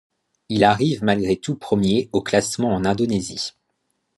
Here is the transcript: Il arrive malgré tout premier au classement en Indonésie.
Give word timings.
Il 0.49 0.63
arrive 0.63 1.03
malgré 1.03 1.37
tout 1.37 1.55
premier 1.55 2.09
au 2.11 2.23
classement 2.23 2.73
en 2.73 2.85
Indonésie. 2.85 3.51